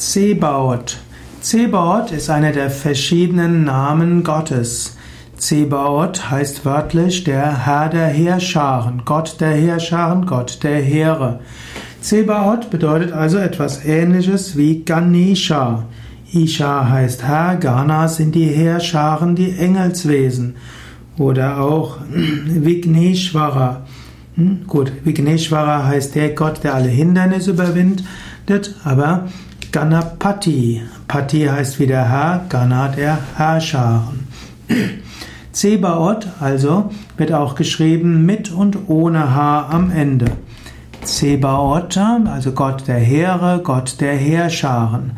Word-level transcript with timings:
Zebaoth. 0.00 0.96
Zebaoth 1.42 2.10
ist 2.10 2.30
einer 2.30 2.52
der 2.52 2.70
verschiedenen 2.70 3.64
Namen 3.64 4.24
Gottes. 4.24 4.96
Zebaoth 5.36 6.30
heißt 6.30 6.64
wörtlich 6.64 7.24
der 7.24 7.66
Herr 7.66 7.90
der 7.90 8.06
Heerscharen, 8.06 9.02
Gott 9.04 9.36
der 9.40 9.50
Heerscharen, 9.50 10.24
Gott 10.24 10.60
der 10.62 10.80
Heere. 10.80 11.40
Zebaoth 12.00 12.70
bedeutet 12.70 13.12
also 13.12 13.36
etwas 13.36 13.84
ähnliches 13.84 14.56
wie 14.56 14.84
Ganesha. 14.84 15.84
Isha 16.32 16.88
heißt 16.88 17.22
Herr, 17.22 17.56
Gana 17.56 18.08
sind 18.08 18.34
die 18.34 18.46
Heerscharen, 18.46 19.36
die 19.36 19.50
Engelswesen. 19.50 20.54
Oder 21.18 21.60
auch 21.60 21.98
Vigneshwara. 22.10 23.82
Hm? 24.36 24.60
Gut, 24.66 24.92
Vigneshwara 25.04 25.84
heißt 25.86 26.14
der 26.14 26.30
Gott, 26.30 26.64
der 26.64 26.74
alle 26.74 26.88
Hindernisse 26.88 27.50
überwindet, 27.50 28.06
aber 28.82 29.28
Ganapati. 29.72 30.82
Pati 31.06 31.44
heißt 31.44 31.78
wieder 31.78 32.08
Herr, 32.08 32.44
Gana 32.48 32.88
der 32.88 33.18
Herrscharen. 33.36 34.26
Zebaoth 35.52 36.26
also 36.40 36.90
wird 37.16 37.32
auch 37.32 37.54
geschrieben 37.54 38.26
mit 38.26 38.50
und 38.52 38.88
ohne 38.88 39.34
H 39.34 39.68
am 39.70 39.90
Ende. 39.90 40.26
Zebaoth, 41.02 41.96
also 41.96 42.52
Gott 42.52 42.88
der 42.88 42.98
Heere, 42.98 43.60
Gott 43.62 44.00
der 44.00 44.14
Heerscharen. 44.14 45.12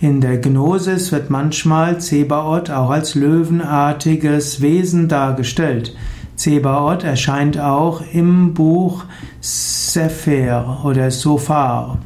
In 0.00 0.20
der 0.20 0.38
Gnosis 0.38 1.12
wird 1.12 1.30
manchmal 1.30 2.00
Zebaoth 2.00 2.70
auch 2.70 2.90
als 2.90 3.14
löwenartiges 3.14 4.60
Wesen 4.60 5.08
dargestellt. 5.08 5.94
Zebaoth 6.34 7.04
erscheint 7.04 7.58
auch 7.58 8.02
im 8.12 8.52
Buch 8.52 9.04
Sefer 9.40 10.80
oder 10.84 11.10
Sophar. 11.10 11.98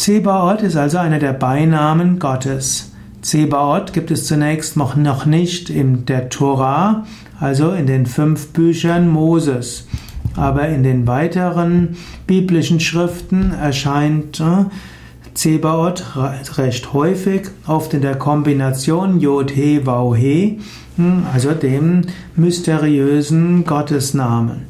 Zebaoth 0.00 0.62
ist 0.62 0.76
also 0.76 0.96
einer 0.96 1.18
der 1.18 1.34
Beinamen 1.34 2.18
Gottes. 2.18 2.92
Zebaoth 3.20 3.92
gibt 3.92 4.10
es 4.10 4.24
zunächst 4.24 4.74
noch 4.78 5.26
nicht 5.26 5.68
in 5.68 6.06
der 6.06 6.30
Tora, 6.30 7.04
also 7.38 7.72
in 7.72 7.86
den 7.86 8.06
fünf 8.06 8.54
Büchern 8.54 9.08
Moses. 9.08 9.86
Aber 10.36 10.66
in 10.68 10.84
den 10.84 11.06
weiteren 11.06 11.98
biblischen 12.26 12.80
Schriften 12.80 13.52
erscheint 13.52 14.40
äh, 14.40 14.64
Zebaoth 15.34 16.02
recht 16.56 16.94
häufig, 16.94 17.48
oft 17.66 17.92
in 17.92 18.00
der 18.00 18.16
Kombination 18.16 19.20
Yod-He, 19.20 19.84
Vau-He, 19.84 20.60
hm, 20.96 21.26
also 21.30 21.52
dem 21.52 22.06
mysteriösen 22.36 23.66
Gottesnamen. 23.66 24.62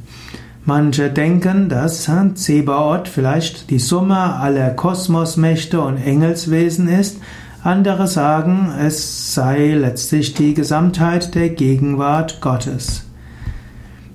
Manche 0.64 1.10
denken, 1.10 1.68
dass 1.68 2.10
Zebaoth 2.34 3.08
vielleicht 3.08 3.70
die 3.70 3.78
Summe 3.78 4.18
aller 4.18 4.70
Kosmosmächte 4.70 5.80
und 5.80 5.96
Engelswesen 5.96 6.88
ist, 6.88 7.18
andere 7.62 8.06
sagen, 8.06 8.72
es 8.78 9.34
sei 9.34 9.74
letztlich 9.74 10.34
die 10.34 10.54
Gesamtheit 10.54 11.34
der 11.34 11.50
Gegenwart 11.50 12.40
Gottes. 12.40 13.04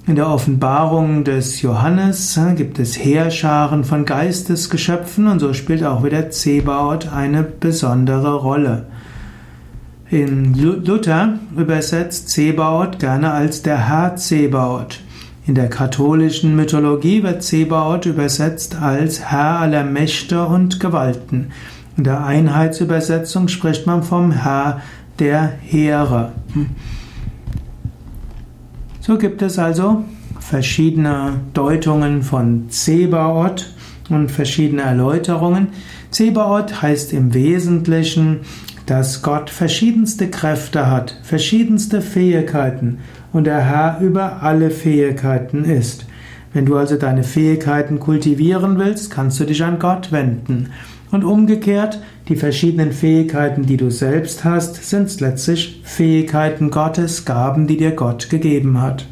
In 0.07 0.15
der 0.15 0.29
Offenbarung 0.29 1.23
des 1.23 1.63
Johannes 1.63 2.39
gibt 2.55 2.77
es 2.77 2.95
Heerscharen 3.03 3.83
von 3.83 4.05
Geistesgeschöpfen 4.05 5.27
und 5.27 5.39
so 5.39 5.53
spielt 5.53 5.83
auch 5.83 6.03
wieder 6.03 6.29
Zebaoth 6.29 7.11
eine 7.11 7.41
besondere 7.41 8.35
Rolle. 8.35 8.85
In 10.11 10.53
Luther 10.53 11.39
übersetzt 11.57 12.29
Zebaoth 12.29 12.99
gerne 12.99 13.31
als 13.31 13.63
der 13.63 13.89
Herr 13.89 14.15
Zebaoth. 14.15 14.99
In 15.47 15.53
der 15.53 15.69
katholischen 15.69 16.55
Mythologie 16.55 17.21
wird 17.21 17.43
Zebaoth 17.43 18.07
übersetzt 18.07 18.81
als 18.81 19.19
Herr 19.29 19.59
aller 19.59 19.83
Mächte 19.83 20.43
und 20.43 20.79
Gewalten. 20.79 21.51
In 21.97 22.03
der 22.03 22.25
Einheitsübersetzung 22.25 23.47
spricht 23.47 23.85
man 23.85 24.01
vom 24.01 24.31
Herr 24.31 24.81
der 25.19 25.53
Heere. 25.61 26.31
So 29.01 29.19
gibt 29.19 29.43
es 29.43 29.59
also 29.59 30.03
verschiedene 30.39 31.41
Deutungen 31.53 32.23
von 32.23 32.71
Zebaoth 32.71 33.71
und 34.09 34.31
verschiedene 34.31 34.81
Erläuterungen. 34.81 35.67
Zebaoth 36.09 36.81
heißt 36.81 37.13
im 37.13 37.35
Wesentlichen, 37.35 38.39
dass 38.85 39.21
Gott 39.21 39.49
verschiedenste 39.49 40.29
Kräfte 40.29 40.89
hat, 40.89 41.19
verschiedenste 41.23 42.01
Fähigkeiten 42.01 42.99
und 43.33 43.45
der 43.45 43.61
Herr 43.61 43.99
über 44.01 44.43
alle 44.43 44.69
Fähigkeiten 44.69 45.65
ist. 45.65 46.05
Wenn 46.53 46.65
du 46.65 46.77
also 46.77 46.95
deine 46.95 47.23
Fähigkeiten 47.23 47.99
kultivieren 47.99 48.77
willst, 48.77 49.11
kannst 49.11 49.39
du 49.39 49.45
dich 49.45 49.63
an 49.63 49.79
Gott 49.79 50.11
wenden. 50.11 50.71
Und 51.11 51.23
umgekehrt, 51.23 51.99
die 52.29 52.35
verschiedenen 52.35 52.91
Fähigkeiten, 52.91 53.65
die 53.65 53.77
du 53.77 53.89
selbst 53.89 54.43
hast, 54.43 54.83
sind 54.89 55.19
letztlich 55.19 55.81
Fähigkeiten 55.83 56.71
Gottes, 56.71 57.25
Gaben, 57.25 57.67
die 57.67 57.77
dir 57.77 57.91
Gott 57.91 58.29
gegeben 58.29 58.81
hat. 58.81 59.05